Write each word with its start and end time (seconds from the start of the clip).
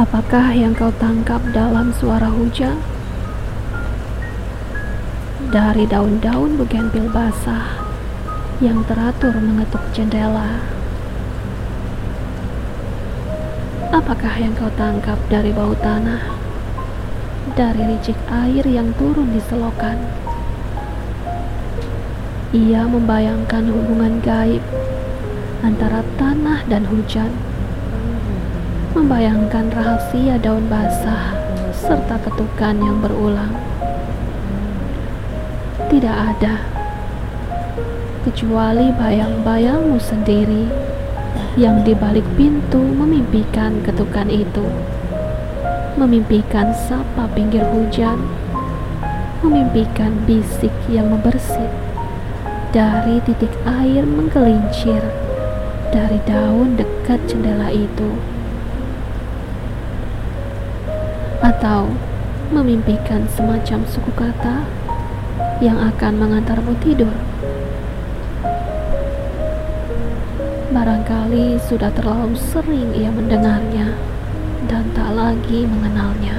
Apakah 0.00 0.56
yang 0.56 0.72
kau 0.72 0.88
tangkap 0.96 1.44
dalam 1.52 1.92
suara 1.92 2.32
hujan? 2.32 2.80
Dari 5.52 5.84
daun-daun 5.84 6.56
bugenvil 6.56 7.12
basah 7.12 7.84
yang 8.64 8.80
teratur 8.88 9.36
mengetuk 9.36 9.84
jendela. 9.92 10.64
Apakah 13.92 14.40
yang 14.40 14.56
kau 14.56 14.72
tangkap 14.72 15.20
dari 15.28 15.52
bau 15.52 15.76
tanah? 15.76 16.32
Dari 17.52 17.92
ricik 17.92 18.16
air 18.32 18.64
yang 18.64 18.96
turun 18.96 19.36
di 19.36 19.40
selokan. 19.52 20.00
Ia 22.56 22.88
membayangkan 22.88 23.68
hubungan 23.68 24.24
gaib 24.24 24.64
antara 25.60 26.00
tanah 26.16 26.64
dan 26.72 26.88
hujan 26.88 27.36
membayangkan 28.90 29.70
rahasia 29.70 30.34
daun 30.42 30.66
basah 30.66 31.38
serta 31.70 32.18
ketukan 32.26 32.74
yang 32.74 32.98
berulang. 32.98 33.54
Tidak 35.86 36.10
ada 36.10 36.58
kecuali 38.26 38.90
bayang-bayangmu 38.90 39.94
sendiri 40.02 40.66
yang 41.54 41.86
di 41.86 41.94
balik 41.94 42.26
pintu 42.34 42.82
memimpikan 42.82 43.78
ketukan 43.86 44.26
itu, 44.26 44.66
memimpikan 45.94 46.74
sapa 46.74 47.30
pinggir 47.30 47.62
hujan, 47.70 48.18
memimpikan 49.46 50.18
bisik 50.26 50.74
yang 50.90 51.14
membersih 51.14 51.70
dari 52.74 53.22
titik 53.22 53.50
air 53.66 54.02
menggelincir 54.02 55.02
dari 55.94 56.18
daun 56.26 56.74
dekat 56.74 57.18
jendela 57.30 57.70
itu. 57.70 58.39
Atau 61.40 61.88
memimpikan 62.52 63.24
semacam 63.32 63.80
suku 63.88 64.12
kata 64.12 64.68
yang 65.64 65.80
akan 65.80 66.12
mengantarmu 66.20 66.76
tidur. 66.84 67.12
Barangkali 70.70 71.58
sudah 71.58 71.90
terlalu 71.96 72.36
sering 72.38 72.94
ia 72.94 73.10
mendengarnya 73.10 73.96
dan 74.68 74.86
tak 74.94 75.10
lagi 75.16 75.66
mengenalnya. 75.66 76.36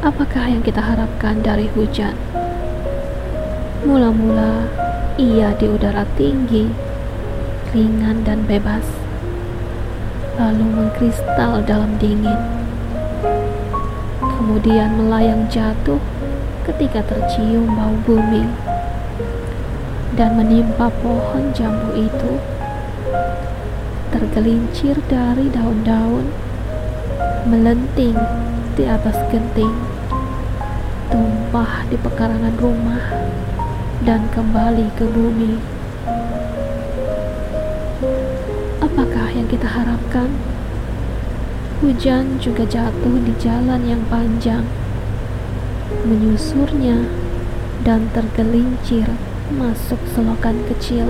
Apakah 0.00 0.48
yang 0.48 0.64
kita 0.64 0.80
harapkan 0.80 1.44
dari 1.44 1.68
hujan? 1.76 2.16
Mula-mula 3.84 4.68
ia 5.20 5.52
di 5.56 5.66
udara 5.68 6.08
tinggi, 6.16 6.72
ringan 7.72 8.24
dan 8.24 8.48
bebas 8.48 8.99
lalu 10.40 10.64
mengkristal 10.64 11.60
dalam 11.68 12.00
dingin. 12.00 12.40
Kemudian 14.24 14.96
melayang 14.96 15.44
jatuh 15.52 16.00
ketika 16.64 17.04
tercium 17.04 17.68
bau 17.76 17.92
bumi 18.08 18.48
dan 20.16 20.40
menimpa 20.40 20.88
pohon 21.04 21.52
jambu 21.52 21.92
itu. 21.92 22.40
Tergelincir 24.10 24.96
dari 25.06 25.52
daun-daun, 25.52 26.32
melenting 27.46 28.16
di 28.74 28.88
atas 28.88 29.14
genting, 29.30 29.76
tumpah 31.12 31.86
di 31.86 31.94
pekarangan 32.00 32.56
rumah, 32.58 33.04
dan 34.02 34.26
kembali 34.34 34.88
ke 34.98 35.04
bumi. 35.04 35.79
Apakah 38.90 39.30
yang 39.30 39.46
kita 39.46 39.70
harapkan? 39.70 40.34
Hujan 41.78 42.42
juga 42.42 42.66
jatuh 42.66 43.22
di 43.22 43.30
jalan 43.38 43.86
yang 43.86 44.02
panjang, 44.10 44.66
menyusurnya 46.02 47.06
dan 47.86 48.10
tergelincir 48.10 49.06
masuk 49.54 50.02
selokan 50.10 50.66
kecil. 50.66 51.06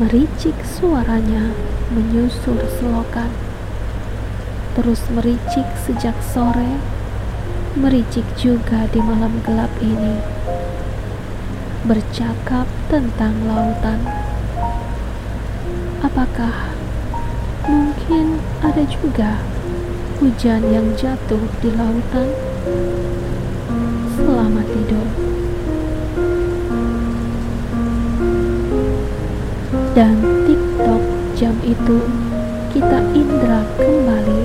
Mericik 0.00 0.56
suaranya 0.64 1.52
menyusur 1.92 2.56
selokan, 2.80 3.28
terus 4.72 5.04
mericik 5.12 5.68
sejak 5.84 6.16
sore, 6.24 6.80
mericik 7.76 8.24
juga 8.40 8.88
di 8.88 9.04
malam 9.04 9.44
gelap 9.44 9.70
ini, 9.84 10.24
bercakap 11.84 12.64
tentang 12.88 13.36
lautan. 13.44 14.29
Apakah 16.00 16.72
mungkin 17.68 18.40
ada 18.64 18.80
juga 18.88 19.36
hujan 20.16 20.64
yang 20.72 20.96
jatuh 20.96 21.44
di 21.60 21.68
lautan? 21.76 22.24
Selamat 24.16 24.64
tidur. 24.64 25.08
Dan 29.92 30.24
TikTok 30.48 31.02
jam 31.36 31.52
itu 31.68 32.00
kita 32.72 33.04
indra 33.12 33.60
kembali 33.76 34.42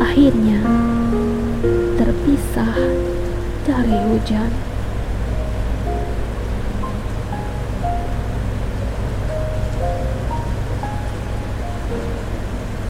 akhirnya 0.00 0.64
terpisah 2.00 2.76
dari 3.68 3.96
hujan. 4.08 4.67